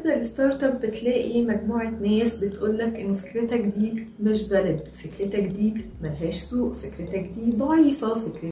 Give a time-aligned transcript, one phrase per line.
[0.00, 6.36] بتبدأ ال startup بتلاقي مجموعة ناس بتقولك انه فكرتك دي مش valid فكرتك دي ملهاش
[6.36, 8.44] سوق فكرتك دي ضعيفة فكرتك